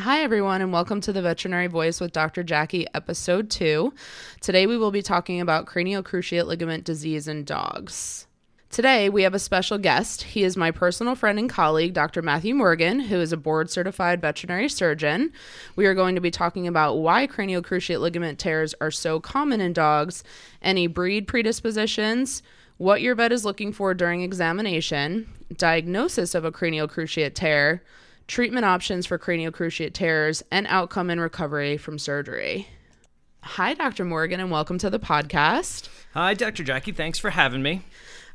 [0.00, 2.42] Hi, everyone, and welcome to the Veterinary Voice with Dr.
[2.42, 3.94] Jackie, episode two.
[4.42, 8.26] Today, we will be talking about cranial cruciate ligament disease in dogs.
[8.68, 10.22] Today, we have a special guest.
[10.22, 12.20] He is my personal friend and colleague, Dr.
[12.20, 15.32] Matthew Morgan, who is a board certified veterinary surgeon.
[15.76, 19.62] We are going to be talking about why cranial cruciate ligament tears are so common
[19.62, 20.22] in dogs,
[20.60, 22.42] any breed predispositions,
[22.76, 25.26] what your vet is looking for during examination,
[25.56, 27.82] diagnosis of a cranial cruciate tear
[28.26, 32.68] treatment options for cranial cruciate tears, and outcome and recovery from surgery.
[33.42, 34.04] Hi, Dr.
[34.04, 35.88] Morgan, and welcome to the podcast.
[36.14, 36.64] Hi, Dr.
[36.64, 36.92] Jackie.
[36.92, 37.82] Thanks for having me.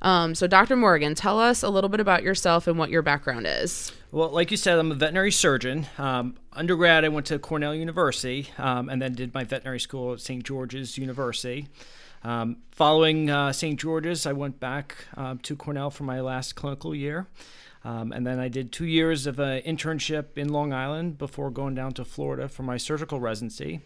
[0.02, 0.76] Um, so, Dr.
[0.76, 3.92] Morgan, tell us a little bit about yourself and what your background is.
[4.12, 5.86] Well, like you said, I'm a veterinary surgeon.
[5.98, 10.22] Um, undergrad, I went to Cornell University um, and then did my veterinary school at
[10.22, 10.44] St.
[10.44, 11.68] George's University.
[12.24, 13.80] Um, following uh, St.
[13.80, 17.28] George's, I went back uh, to Cornell for my last clinical year.
[17.84, 21.74] Um, and then I did two years of an internship in Long Island before going
[21.74, 23.82] down to Florida for my surgical residency.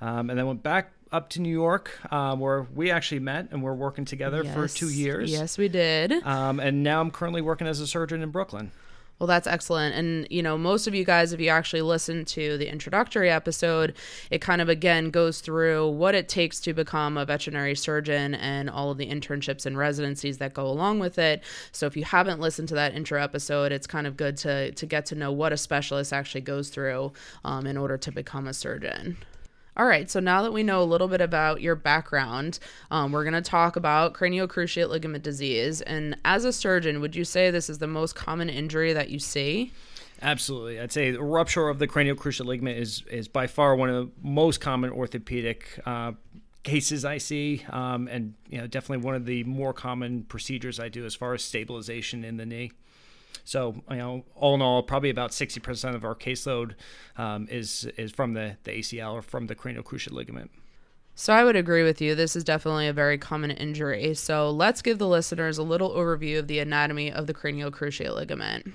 [0.00, 3.62] Um, and then went back up to New York, uh, where we actually met and
[3.62, 4.54] we're working together yes.
[4.54, 5.30] for two years.
[5.30, 6.12] Yes, we did.
[6.24, 8.72] Um, and now I'm currently working as a surgeon in Brooklyn.
[9.18, 9.94] Well, that's excellent.
[9.94, 13.94] And, you know, most of you guys, if you actually listen to the introductory episode,
[14.30, 18.68] it kind of again goes through what it takes to become a veterinary surgeon and
[18.68, 21.44] all of the internships and residencies that go along with it.
[21.70, 24.86] So if you haven't listened to that intro episode, it's kind of good to, to
[24.86, 27.12] get to know what a specialist actually goes through
[27.44, 29.16] um, in order to become a surgeon.
[29.76, 32.60] All right, so now that we know a little bit about your background,
[32.92, 35.80] um, we're going to talk about cranial cruciate ligament disease.
[35.80, 39.18] And as a surgeon, would you say this is the most common injury that you
[39.18, 39.72] see?
[40.22, 43.90] Absolutely, I'd say the rupture of the cranial cruciate ligament is is by far one
[43.90, 46.12] of the most common orthopedic uh,
[46.62, 50.88] cases I see, um, and you know definitely one of the more common procedures I
[50.88, 52.70] do as far as stabilization in the knee.
[53.42, 56.74] So, you know, all in all, probably about 60% of our caseload
[57.16, 60.50] um, is is from the, the ACL or from the cranial cruciate ligament.
[61.16, 62.14] So I would agree with you.
[62.14, 64.14] This is definitely a very common injury.
[64.14, 68.14] So let's give the listeners a little overview of the anatomy of the cranial cruciate
[68.14, 68.72] ligament.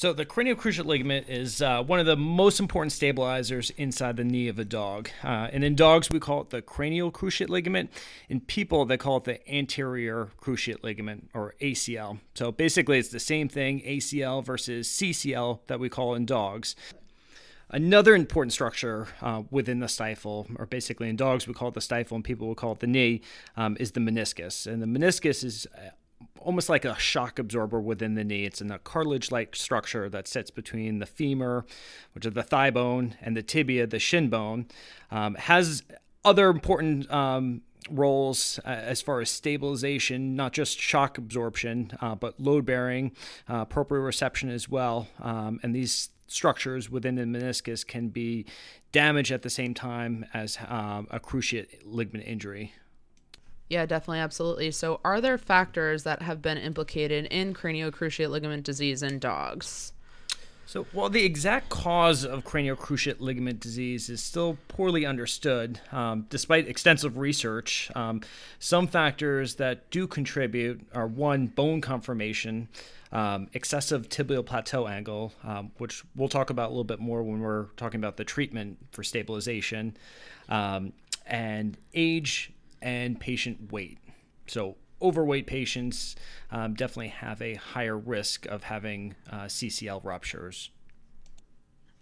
[0.00, 4.24] So the cranial cruciate ligament is uh, one of the most important stabilizers inside the
[4.24, 5.10] knee of a dog.
[5.22, 7.90] Uh, and in dogs, we call it the cranial cruciate ligament.
[8.30, 12.18] In people, they call it the anterior cruciate ligament or ACL.
[12.34, 16.76] So basically, it's the same thing, ACL versus CCL that we call in dogs.
[17.68, 21.82] Another important structure uh, within the stifle, or basically in dogs we call it the
[21.82, 23.20] stifle and people will call it the knee,
[23.54, 24.66] um, is the meniscus.
[24.66, 25.66] And the meniscus is
[26.40, 28.44] almost like a shock absorber within the knee.
[28.44, 31.64] It's in a cartilage like structure that sits between the femur,
[32.14, 34.66] which is the thigh bone, and the tibia, the shin bone.
[35.10, 35.82] Um, has
[36.24, 42.40] other important um, roles uh, as far as stabilization, not just shock absorption, uh, but
[42.40, 43.12] load bearing,
[43.48, 45.08] uh, proprioception as well.
[45.20, 48.46] Um, and these structures within the meniscus can be
[48.92, 52.72] damaged at the same time as um, a cruciate ligament injury.
[53.70, 54.72] Yeah, definitely, absolutely.
[54.72, 59.92] So, are there factors that have been implicated in craniocruciate ligament disease in dogs?
[60.66, 66.26] So, while the exact cause of cranial cruciate ligament disease is still poorly understood, um,
[66.30, 68.22] despite extensive research, um,
[68.58, 72.68] some factors that do contribute are one, bone conformation,
[73.12, 77.38] um, excessive tibial plateau angle, um, which we'll talk about a little bit more when
[77.38, 79.96] we're talking about the treatment for stabilization,
[80.48, 80.92] um,
[81.26, 82.52] and age
[82.82, 83.98] and patient weight.
[84.46, 86.16] So, overweight patients
[86.50, 90.70] um, definitely have a higher risk of having uh, CCL ruptures.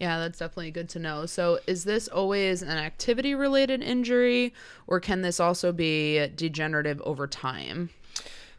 [0.00, 1.27] Yeah, that's definitely good to know.
[1.27, 4.55] So, is this always an activity related injury,
[4.87, 7.91] or can this also be degenerative over time?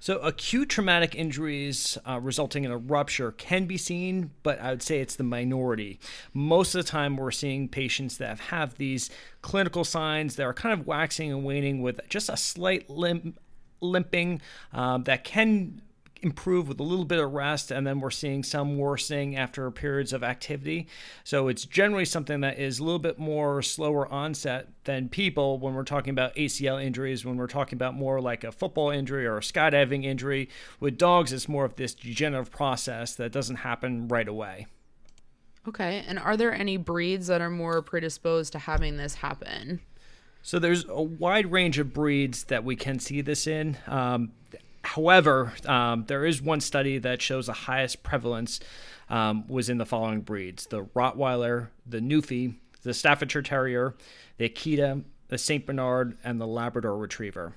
[0.02, 4.82] So, acute traumatic injuries uh, resulting in a rupture can be seen, but I would
[4.82, 6.00] say it's the minority.
[6.34, 9.10] Most of the time, we're seeing patients that have these
[9.42, 13.38] clinical signs that are kind of waxing and waning with just a slight limp,
[13.82, 15.82] limping um, that can
[16.22, 20.14] improve with a little bit of rest, and then we're seeing some worsening after periods
[20.14, 20.88] of activity.
[21.24, 25.74] So it's generally something that is a little bit more slower onset than people when
[25.74, 29.38] we're talking about ACL injuries, when we're talking about more like a football injury or
[29.38, 30.50] a skydiving injury.
[30.80, 34.68] With dogs, it's more of this degenerative process that doesn't happen right away.
[35.68, 39.82] Okay, and are there any breeds that are more predisposed to having this happen?
[40.42, 43.78] So there's a wide range of breeds that we can see this in.
[43.88, 44.32] Um,
[44.96, 48.60] However, um, there is one study that shows the highest prevalence
[49.08, 53.94] um, was in the following breeds the Rottweiler, the Newfie, the Staffordshire Terrier,
[54.38, 55.64] the Akita, the St.
[55.64, 57.54] Bernard, and the Labrador Retriever.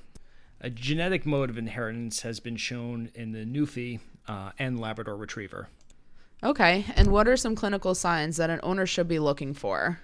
[0.61, 5.69] A genetic mode of inheritance has been shown in the Newfie uh, and Labrador Retriever.
[6.45, 6.85] Okay.
[6.97, 10.01] And what are some clinical signs that an owner should be looking for?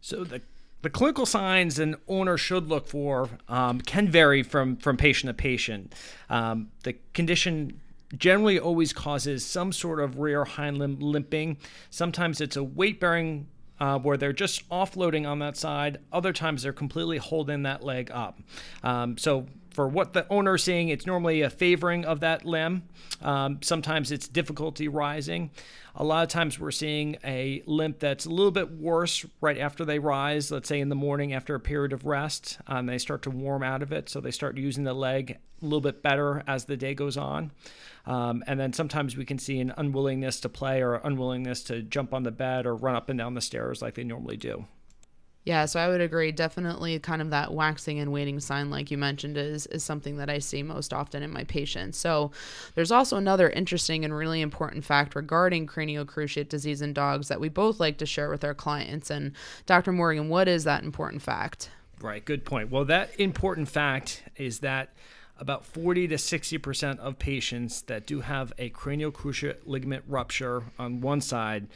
[0.00, 0.40] So the
[0.84, 5.34] the clinical signs an owner should look for um, can vary from from patient to
[5.34, 5.94] patient.
[6.28, 7.80] Um, the condition
[8.18, 11.56] generally always causes some sort of rear hind limb limping.
[11.88, 13.46] Sometimes it's a weight bearing
[13.80, 16.00] uh, where they're just offloading on that side.
[16.12, 18.38] Other times they're completely holding that leg up.
[18.82, 22.84] Um, so for what the owner is seeing, it's normally a favoring of that limb.
[23.20, 25.50] Um, sometimes it's difficulty rising.
[25.96, 29.84] A lot of times we're seeing a limp that's a little bit worse right after
[29.84, 32.58] they rise, let's say in the morning after a period of rest.
[32.66, 35.64] Um, they start to warm out of it, so they start using the leg a
[35.64, 37.50] little bit better as the day goes on.
[38.06, 42.12] Um, and then sometimes we can see an unwillingness to play or unwillingness to jump
[42.14, 44.66] on the bed or run up and down the stairs like they normally do.
[45.44, 46.32] Yeah, so I would agree.
[46.32, 50.30] Definitely, kind of that waxing and waning sign, like you mentioned, is is something that
[50.30, 51.98] I see most often in my patients.
[51.98, 52.30] So,
[52.74, 57.40] there's also another interesting and really important fact regarding cranial cruciate disease in dogs that
[57.40, 59.10] we both like to share with our clients.
[59.10, 59.32] And
[59.66, 59.92] Dr.
[59.92, 61.70] Morgan, what is that important fact?
[62.00, 62.70] Right, good point.
[62.70, 64.94] Well, that important fact is that
[65.38, 71.00] about 40 to 60% of patients that do have a cranial cruciate ligament rupture on
[71.00, 71.66] one side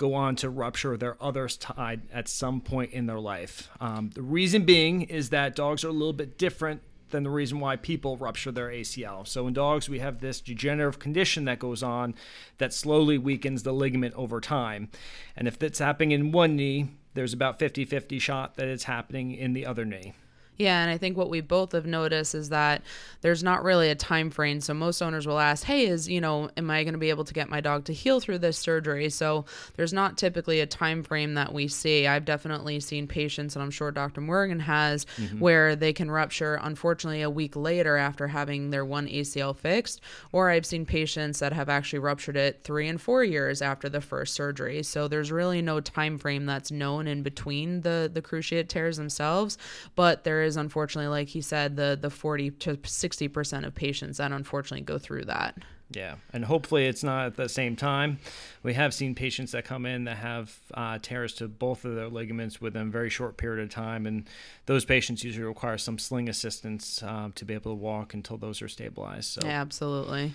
[0.00, 3.68] go on to rupture their other side at some point in their life.
[3.80, 6.80] Um, the reason being is that dogs are a little bit different
[7.10, 9.28] than the reason why people rupture their ACL.
[9.28, 12.14] So in dogs, we have this degenerative condition that goes on
[12.56, 14.88] that slowly weakens the ligament over time.
[15.36, 19.34] And if that's happening in one knee, there's about 50 50 shot that it's happening
[19.34, 20.14] in the other knee.
[20.60, 22.82] Yeah, and I think what we both have noticed is that
[23.22, 24.60] there's not really a time frame.
[24.60, 27.24] So most owners will ask, "Hey, is you know, am I going to be able
[27.24, 29.46] to get my dog to heal through this surgery?" So
[29.76, 32.06] there's not typically a time frame that we see.
[32.06, 34.20] I've definitely seen patients, and I'm sure Dr.
[34.20, 35.38] Morgan has, mm-hmm.
[35.38, 40.50] where they can rupture, unfortunately, a week later after having their one ACL fixed, or
[40.50, 44.34] I've seen patients that have actually ruptured it three and four years after the first
[44.34, 44.82] surgery.
[44.82, 49.56] So there's really no time frame that's known in between the the cruciate tears themselves,
[49.94, 53.74] but there is is unfortunately, like he said, the the forty to sixty percent of
[53.74, 55.56] patients that unfortunately go through that.
[55.92, 58.18] Yeah, and hopefully it's not at the same time.
[58.62, 62.08] We have seen patients that come in that have uh, tears to both of their
[62.08, 64.28] ligaments within a very short period of time, and
[64.66, 68.62] those patients usually require some sling assistance uh, to be able to walk until those
[68.62, 69.30] are stabilized.
[69.30, 70.34] So yeah, absolutely.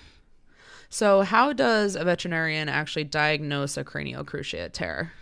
[0.89, 5.13] So, how does a veterinarian actually diagnose a cranial cruciate tear?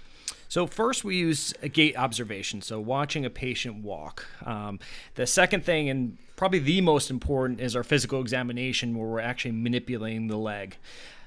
[0.53, 4.27] So, first we use a gait observation, so watching a patient walk.
[4.45, 4.77] Um,
[5.15, 9.53] the second thing, and probably the most important, is our physical examination where we're actually
[9.53, 10.77] manipulating the leg.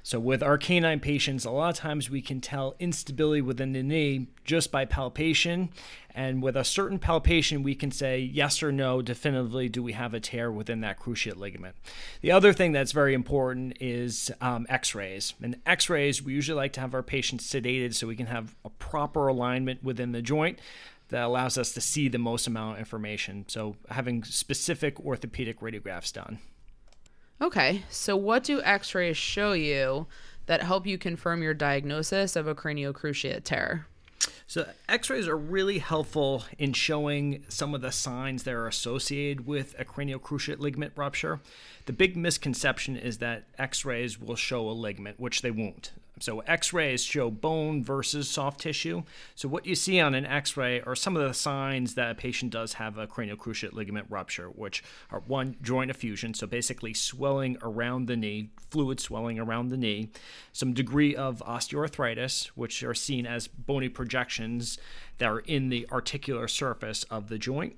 [0.07, 3.83] So, with our canine patients, a lot of times we can tell instability within the
[3.83, 5.71] knee just by palpation.
[6.15, 10.15] And with a certain palpation, we can say yes or no definitively do we have
[10.15, 11.75] a tear within that cruciate ligament.
[12.21, 15.35] The other thing that's very important is um, x rays.
[15.43, 18.55] And x rays, we usually like to have our patients sedated so we can have
[18.65, 20.61] a proper alignment within the joint
[21.09, 23.45] that allows us to see the most amount of information.
[23.49, 26.39] So, having specific orthopedic radiographs done.
[27.41, 30.07] Okay, so what do x rays show you
[30.47, 33.87] that help you confirm your diagnosis of a craniocruciate tear?
[34.47, 39.47] So, x rays are really helpful in showing some of the signs that are associated
[39.47, 41.41] with a craniocruciate ligament rupture.
[41.85, 45.91] The big misconception is that x rays will show a ligament, which they won't.
[46.19, 49.03] So X-rays show bone versus soft tissue.
[49.35, 52.53] So what you see on an X-ray are some of the signs that a patient
[52.53, 57.59] does have a cranial cruciate ligament rupture, which are one joint effusion, so basically swelling
[57.61, 60.09] around the knee, fluid swelling around the knee,
[60.53, 64.79] some degree of osteoarthritis, which are seen as bony projections
[65.19, 67.77] that are in the articular surface of the joint.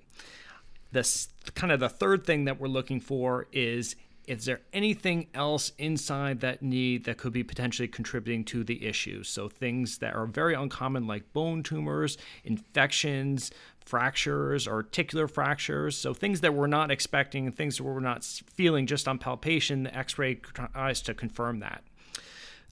[0.93, 3.97] This kind of the third thing that we're looking for is
[4.29, 9.23] is there anything else inside that knee that could be potentially contributing to the issue?
[9.23, 15.97] So, things that are very uncommon, like bone tumors, infections, fractures, articular fractures.
[15.97, 19.97] So, things that we're not expecting, things that we're not feeling just on palpation, the
[19.97, 21.83] x ray tries to confirm that.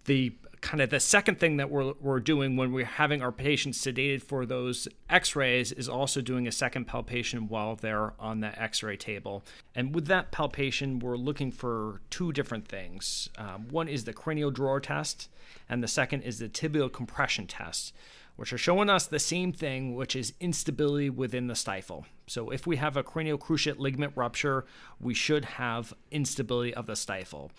[0.04, 3.78] The kind of the second thing that we're, we're doing when we're having our patients
[3.78, 8.96] sedated for those x-rays is also doing a second palpation while they're on the x-ray
[8.96, 9.44] table.
[9.74, 13.28] And with that palpation we're looking for two different things.
[13.38, 15.28] Um, one is the cranial drawer test
[15.68, 17.92] and the second is the tibial compression test
[18.36, 22.04] which are showing us the same thing, which is instability within the stifle.
[22.26, 24.66] So, if we have a cranial cruciate ligament rupture,
[25.00, 27.50] we should have instability of the stifle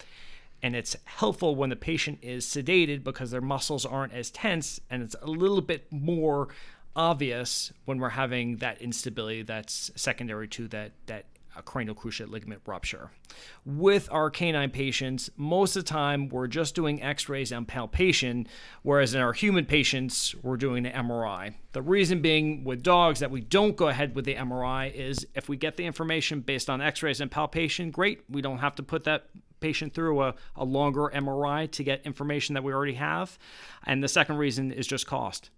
[0.62, 5.04] and it's helpful when the patient is sedated because their muscles aren't as tense and
[5.04, 6.50] it's a little bit more
[6.96, 11.26] obvious when we're having that instability that's secondary to that that
[11.58, 13.10] a cranial cruciate ligament rupture.
[13.66, 18.48] With our canine patients, most of the time we're just doing x rays and palpation,
[18.84, 21.56] whereas in our human patients, we're doing an MRI.
[21.72, 25.50] The reason being with dogs that we don't go ahead with the MRI is if
[25.50, 28.84] we get the information based on x rays and palpation, great, we don't have to
[28.84, 29.28] put that
[29.60, 33.38] patient through a, a longer MRI to get information that we already have.
[33.86, 35.50] And the second reason is just cost.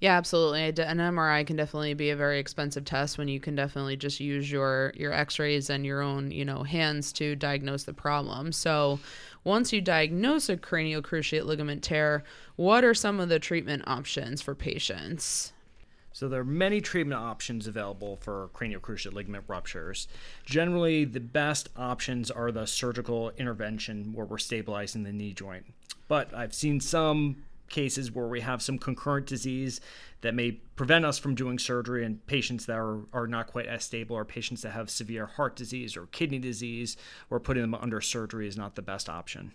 [0.00, 0.62] Yeah, absolutely.
[0.62, 4.50] An MRI can definitely be a very expensive test when you can definitely just use
[4.50, 8.52] your your X-rays and your own, you know, hands to diagnose the problem.
[8.52, 9.00] So,
[9.42, 12.22] once you diagnose a cranial cruciate ligament tear,
[12.54, 15.52] what are some of the treatment options for patients?
[16.18, 20.08] So there are many treatment options available for cranial cruciate ligament ruptures.
[20.44, 25.66] Generally, the best options are the surgical intervention where we're stabilizing the knee joint.
[26.08, 29.80] But I've seen some cases where we have some concurrent disease
[30.22, 33.84] that may prevent us from doing surgery and patients that are, are not quite as
[33.84, 36.96] stable or patients that have severe heart disease or kidney disease
[37.30, 39.52] or putting them under surgery is not the best option.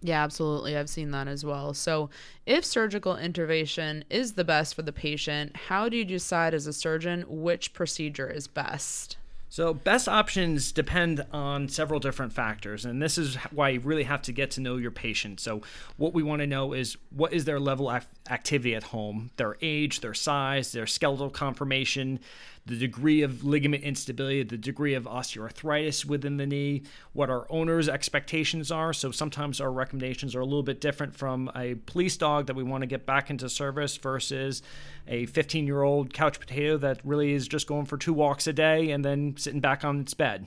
[0.00, 0.76] Yeah, absolutely.
[0.76, 1.74] I've seen that as well.
[1.74, 2.08] So,
[2.46, 6.72] if surgical intervention is the best for the patient, how do you decide as a
[6.72, 9.16] surgeon which procedure is best?
[9.50, 14.22] So, best options depend on several different factors, and this is why you really have
[14.22, 15.40] to get to know your patient.
[15.40, 15.62] So,
[15.96, 19.56] what we want to know is what is their level of activity at home, their
[19.62, 22.20] age, their size, their skeletal conformation,
[22.66, 27.88] the degree of ligament instability, the degree of osteoarthritis within the knee, what our owner's
[27.88, 28.92] expectations are.
[28.92, 32.62] So sometimes our recommendations are a little bit different from a police dog that we
[32.62, 34.62] want to get back into service versus
[35.06, 38.52] a 15 year old couch potato that really is just going for two walks a
[38.52, 40.46] day and then sitting back on its bed.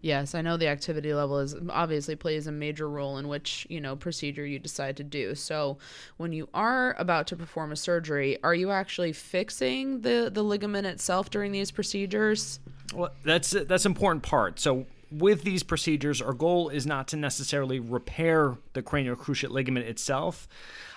[0.00, 3.80] Yes, I know the activity level is obviously plays a major role in which, you
[3.80, 5.34] know, procedure you decide to do.
[5.34, 5.78] So,
[6.18, 10.86] when you are about to perform a surgery, are you actually fixing the the ligament
[10.86, 12.60] itself during these procedures?
[12.94, 14.60] Well, that's that's important part.
[14.60, 19.86] So, with these procedures, our goal is not to necessarily repair the cranial cruciate ligament
[19.86, 20.46] itself,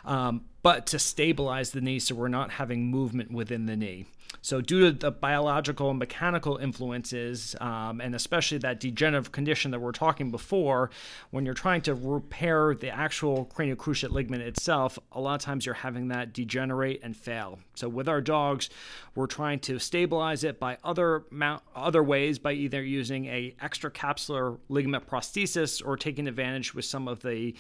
[0.06, 4.06] um, but to stabilize the knee so we're not having movement within the knee.
[4.44, 9.80] So, due to the biological and mechanical influences, um, and especially that degenerative condition that
[9.80, 10.90] we're talking before,
[11.30, 15.66] when you're trying to repair the actual cranial cruciate ligament itself, a lot of times
[15.66, 17.60] you're having that degenerate and fail.
[17.76, 18.70] So, with our dogs,
[19.14, 24.58] we're trying to stabilize it by other mount, other ways, by either using a extracapsular
[24.70, 27.54] ligament prosthesis or taking advantage with some of the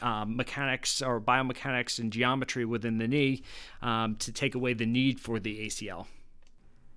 [0.00, 3.42] um, mechanics or biomechanics and geometry within the knee
[3.84, 6.06] um, to take away the need for the ACL.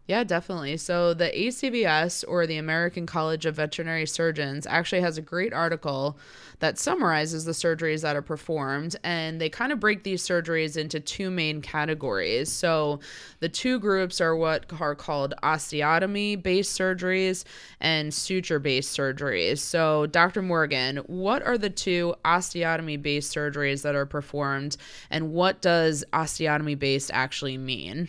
[0.07, 0.77] Yeah, definitely.
[0.77, 6.17] So, the ACVS or the American College of Veterinary Surgeons actually has a great article
[6.59, 11.01] that summarizes the surgeries that are performed, and they kind of break these surgeries into
[11.01, 12.49] two main categories.
[12.49, 13.01] So,
[13.41, 17.43] the two groups are what are called osteotomy based surgeries
[17.81, 19.57] and suture based surgeries.
[19.59, 20.41] So, Dr.
[20.41, 24.77] Morgan, what are the two osteotomy based surgeries that are performed,
[25.09, 28.07] and what does osteotomy based actually mean?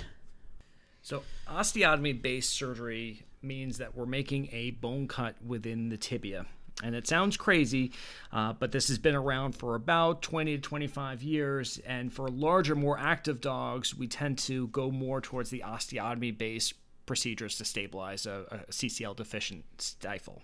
[1.09, 6.45] So, osteotomy based surgery means that we're making a bone cut within the tibia.
[6.85, 7.93] And it sounds crazy,
[8.31, 11.79] uh, but this has been around for about 20 to 25 years.
[11.87, 16.75] And for larger, more active dogs, we tend to go more towards the osteotomy based
[17.09, 20.43] procedures to stabilize a, a CCL deficient stifle.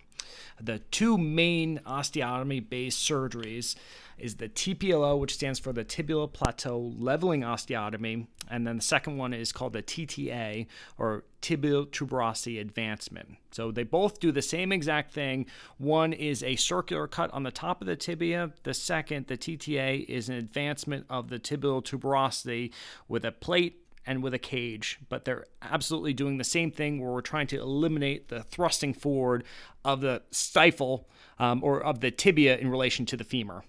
[0.61, 3.76] The two main osteotomy based surgeries
[4.18, 9.16] is the TPLO, which stands for the tibial plateau leveling osteotomy, and then the second
[9.16, 10.66] one is called the TTA
[10.99, 13.37] or tibial tuberosity advancement.
[13.50, 15.47] So they both do the same exact thing.
[15.78, 18.52] One is a circular cut on the top of the tibia.
[18.62, 22.73] The second, the TTA, is an advancement of the tibial tuberosity
[23.09, 27.11] with a plate and with a cage, but they're absolutely doing the same thing where
[27.11, 29.44] we're trying to eliminate the thrusting forward
[29.84, 31.08] of the stifle
[31.38, 33.64] um, or of the tibia in relation to the femur.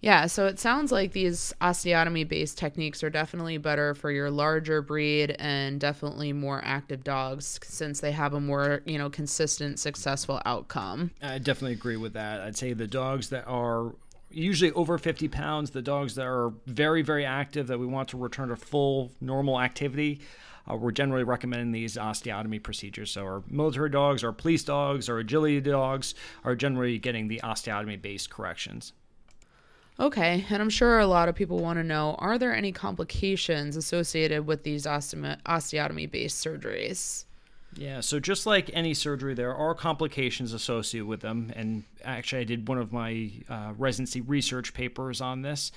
[0.00, 4.80] Yeah, so it sounds like these osteotomy based techniques are definitely better for your larger
[4.80, 10.40] breed and definitely more active dogs since they have a more, you know, consistent successful
[10.46, 11.10] outcome.
[11.20, 12.40] I definitely agree with that.
[12.40, 13.92] I'd say the dogs that are
[14.30, 18.16] usually over 50 pounds, the dogs that are very, very active that we want to
[18.16, 20.20] return to full normal activity.
[20.70, 23.10] Uh, we're generally recommending these osteotomy procedures.
[23.10, 28.00] So, our military dogs, our police dogs, our agility dogs are generally getting the osteotomy
[28.00, 28.92] based corrections.
[30.00, 33.76] Okay, and I'm sure a lot of people want to know are there any complications
[33.76, 37.24] associated with these osteotomy based surgeries?
[37.76, 41.52] Yeah, so just like any surgery, there are complications associated with them.
[41.54, 45.70] And actually, I did one of my uh, residency research papers on this.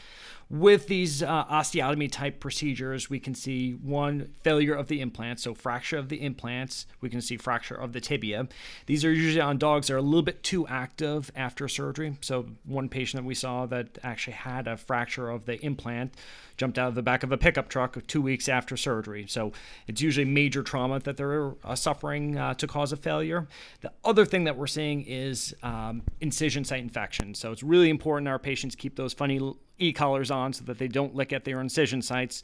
[0.50, 5.54] With these uh, osteotomy type procedures, we can see one failure of the implant, so
[5.54, 6.88] fracture of the implants.
[7.00, 8.50] We can see fracture of the tibia.
[8.86, 12.18] These are usually on dogs that are a little bit too active after surgery.
[12.20, 16.16] So, one patient that we saw that actually had a fracture of the implant
[16.58, 19.28] jumped out of the back of a pickup truck two weeks after surgery.
[19.30, 19.54] So,
[19.88, 23.48] it's usually major trauma that they're suffering uh, to cause a failure.
[23.82, 27.34] The other thing that we're seeing is um, incision site infection.
[27.34, 29.40] So, it's really important our patients keep those funny
[29.80, 32.44] e-collars on so that they don't lick at their incision sites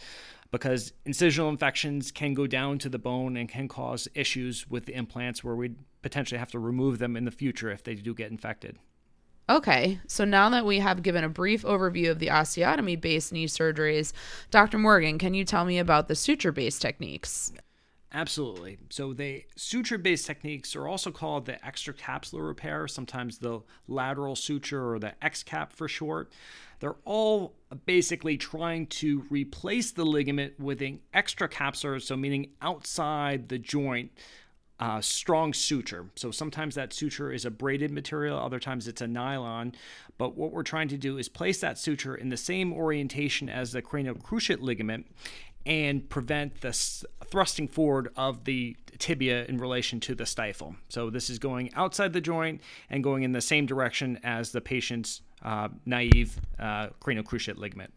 [0.51, 4.95] because incisional infections can go down to the bone and can cause issues with the
[4.95, 8.31] implants where we'd potentially have to remove them in the future if they do get
[8.31, 8.77] infected.
[9.49, 13.47] Okay, so now that we have given a brief overview of the osteotomy based knee
[13.47, 14.11] surgeries,
[14.51, 14.77] Dr.
[14.77, 17.53] Morgan, can you tell me about the suture based techniques?
[18.13, 18.77] Absolutely.
[18.89, 24.99] So the suture-based techniques are also called the extracapsular repair, sometimes the lateral suture or
[24.99, 26.31] the X-cap for short.
[26.79, 33.57] They're all basically trying to replace the ligament with an extracapsular, so meaning outside the
[33.57, 34.11] joint,
[34.79, 36.05] uh, strong suture.
[36.15, 39.73] So sometimes that suture is a braided material, other times it's a nylon.
[40.17, 43.73] But what we're trying to do is place that suture in the same orientation as
[43.73, 45.07] the cranial cruciate ligament
[45.67, 46.71] and prevent the
[47.25, 50.75] thrusting forward of the tibia in relation to the stifle.
[50.89, 54.61] So this is going outside the joint and going in the same direction as the
[54.61, 57.93] patient's uh, naive uh, ligament.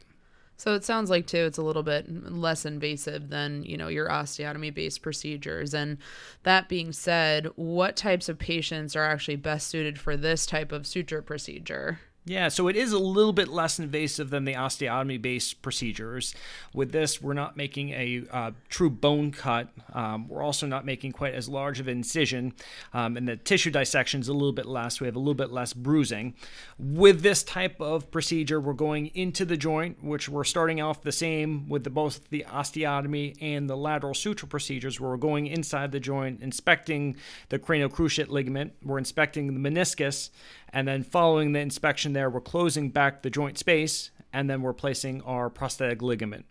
[0.56, 4.08] So it sounds like too it's a little bit less invasive than, you know, your
[4.08, 5.72] osteotomy based procedures.
[5.72, 5.96] And
[6.42, 10.86] that being said, what types of patients are actually best suited for this type of
[10.86, 12.00] suture procedure?
[12.26, 16.34] Yeah, so it is a little bit less invasive than the osteotomy based procedures.
[16.74, 19.68] With this, we're not making a uh, true bone cut.
[19.94, 22.52] Um, we're also not making quite as large of an incision,
[22.92, 25.00] um, and the tissue dissection is a little bit less.
[25.00, 26.34] We have a little bit less bruising.
[26.78, 31.12] With this type of procedure, we're going into the joint, which we're starting off the
[31.12, 35.90] same with the, both the osteotomy and the lateral suture procedures, where we're going inside
[35.90, 37.16] the joint, inspecting
[37.48, 40.28] the cranial cruciate ligament, we're inspecting the meniscus,
[40.72, 44.72] and then following the inspection there, we're closing back the joint space and then we're
[44.72, 46.46] placing our prosthetic ligament.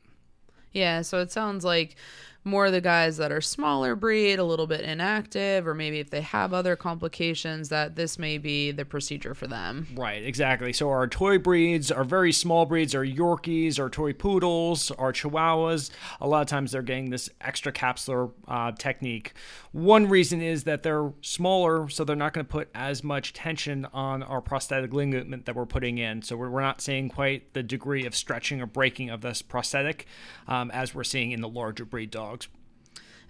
[0.71, 1.95] Yeah, so it sounds like
[2.43, 6.09] more of the guys that are smaller breed, a little bit inactive, or maybe if
[6.09, 9.87] they have other complications, that this may be the procedure for them.
[9.95, 10.73] Right, exactly.
[10.73, 15.91] So our toy breeds, our very small breeds, our Yorkies, our toy poodles, our Chihuahuas,
[16.21, 19.33] a lot of times they're getting this extracapsular uh, technique.
[19.71, 23.85] One reason is that they're smaller, so they're not going to put as much tension
[23.93, 26.21] on our prosthetic ligament that we're putting in.
[26.21, 30.07] So we're, we're not seeing quite the degree of stretching or breaking of this prosthetic
[30.47, 32.28] um, as we're seeing in the larger breed dogs.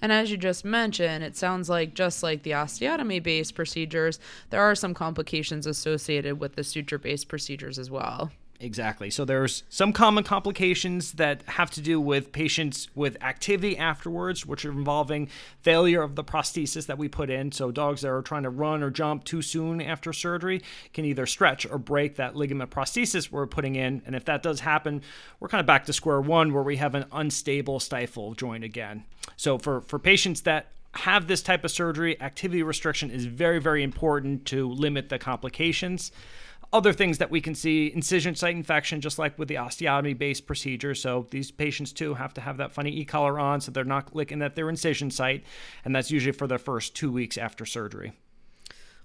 [0.01, 4.61] And as you just mentioned, it sounds like just like the osteotomy based procedures, there
[4.61, 8.31] are some complications associated with the suture based procedures as well.
[8.61, 9.09] Exactly.
[9.09, 14.65] So there's some common complications that have to do with patients with activity afterwards, which
[14.65, 15.29] are involving
[15.61, 17.53] failure of the prosthesis that we put in.
[17.53, 20.61] So dogs that are trying to run or jump too soon after surgery
[20.93, 24.01] can either stretch or break that ligament prosthesis we're putting in.
[24.05, 25.03] And if that does happen,
[25.39, 29.05] we're kind of back to square one where we have an unstable stifle joint again.
[29.37, 33.83] So for, for patients that have this type of surgery, activity restriction is very, very
[33.83, 36.11] important to limit the complications
[36.71, 40.45] other things that we can see incision site infection, just like with the osteotomy based
[40.45, 40.93] procedure.
[40.93, 44.15] So these patients too have to have that funny e collar on so they're not
[44.15, 45.43] licking at their incision site.
[45.83, 48.13] And that's usually for the first two weeks after surgery.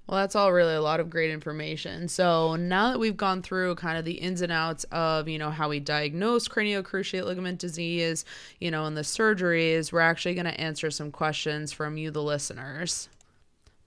[0.06, 2.08] Well, that's all really a lot of great information.
[2.08, 5.48] So now that we've gone through kind of the ins and outs of, you know,
[5.48, 8.26] how we diagnose cranio-cruciate ligament disease,
[8.60, 12.22] you know, and the surgeries, we're actually going to answer some questions from you, the
[12.22, 13.08] listeners.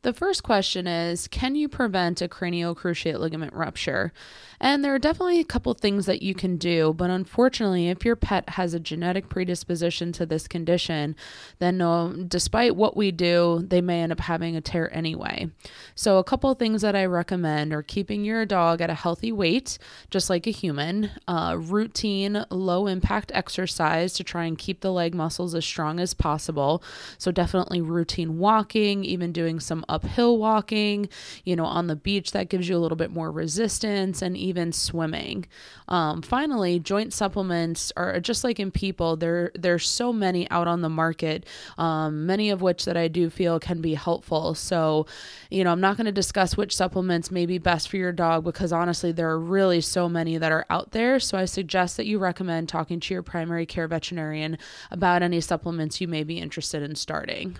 [0.08, 4.14] The first question is Can you prevent a cranial cruciate ligament rupture?
[4.60, 8.16] And there are definitely a couple things that you can do, but unfortunately, if your
[8.16, 11.16] pet has a genetic predisposition to this condition,
[11.60, 15.52] then no, despite what we do, they may end up having a tear anyway.
[15.94, 19.78] So, a couple things that I recommend are keeping your dog at a healthy weight,
[20.10, 25.14] just like a human, uh, routine, low impact exercise to try and keep the leg
[25.14, 26.82] muscles as strong as possible.
[27.20, 31.10] So, definitely routine walking, even doing some uphill walking,
[31.44, 34.72] you know, on the beach that gives you a little bit more resistance and even
[34.72, 35.46] swimming.
[35.88, 39.16] Um, finally, joint supplements are just like in people.
[39.18, 41.46] There, there's so many out on the market,
[41.78, 44.54] um, many of which that I do feel can be helpful.
[44.54, 45.08] So,
[45.50, 48.44] you know, I'm not going to discuss which supplements may be best for your dog
[48.44, 51.20] because honestly, there are really so many that are out there.
[51.20, 54.58] So I suggest that you recommend talking to your primary care veterinarian
[54.92, 57.58] about any supplements you may be interested in starting.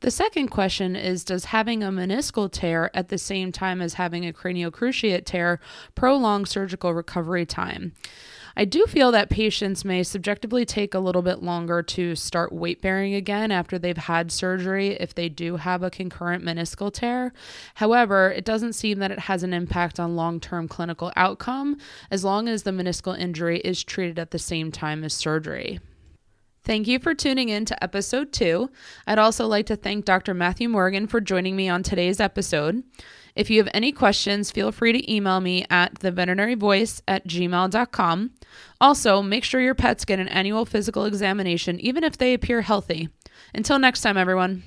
[0.00, 4.26] The second question is Does having a meniscal tear at the same time as having
[4.26, 5.58] a cranial cruciate tear
[5.94, 7.92] prolong surgical recovery time?
[8.58, 12.80] I do feel that patients may subjectively take a little bit longer to start weight
[12.80, 17.32] bearing again after they've had surgery if they do have a concurrent meniscal tear.
[17.74, 21.78] However, it doesn't seem that it has an impact on long term clinical outcome
[22.10, 25.80] as long as the meniscal injury is treated at the same time as surgery.
[26.66, 28.70] Thank you for tuning in to episode two.
[29.06, 30.34] I'd also like to thank Dr.
[30.34, 32.82] Matthew Morgan for joining me on today's episode.
[33.36, 38.30] If you have any questions, feel free to email me at theveterinaryvoice at gmail.com.
[38.80, 43.10] Also, make sure your pets get an annual physical examination, even if they appear healthy.
[43.54, 44.64] Until next time, everyone.